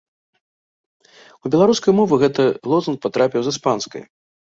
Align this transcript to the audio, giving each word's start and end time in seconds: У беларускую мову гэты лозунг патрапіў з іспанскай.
У 1.41 1.51
беларускую 1.55 1.95
мову 1.99 2.13
гэты 2.23 2.43
лозунг 2.73 2.97
патрапіў 3.05 3.41
з 3.49 3.53
іспанскай. 3.57 4.03